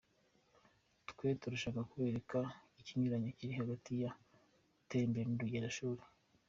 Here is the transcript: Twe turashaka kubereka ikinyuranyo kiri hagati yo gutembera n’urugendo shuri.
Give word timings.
Twe 1.09 1.27
turashaka 1.41 1.81
kubereka 1.91 2.39
ikinyuranyo 2.79 3.29
kiri 3.37 3.53
hagati 3.59 3.91
yo 4.01 4.09
gutembera 4.77 5.27
n’urugendo 5.29 5.69
shuri. 5.77 6.01